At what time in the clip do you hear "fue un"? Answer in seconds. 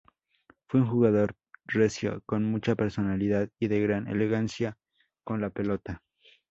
0.67-0.87